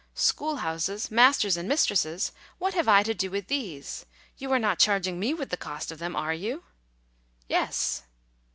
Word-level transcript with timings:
"School 0.31 0.55
houses, 0.55 1.11
masters 1.11 1.55
and 1.57 1.69
mistresses— 1.69 2.31
what 2.57 2.73
have 2.73 2.87
I 2.87 3.03
to 3.03 3.13
do 3.13 3.29
with 3.29 3.45
these? 3.45 4.03
you 4.39 4.51
are 4.51 4.57
not 4.57 4.79
charging 4.79 5.19
me 5.19 5.31
with 5.31 5.51
the 5.51 5.57
cost 5.57 5.91
of 5.91 5.99
them, 5.99 6.15
are 6.15 6.33
you?" 6.33 6.63
"Yes." 7.47 8.01